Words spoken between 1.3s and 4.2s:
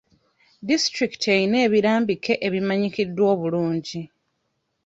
eyina ebirambike ebimanyikiddwa obulungi.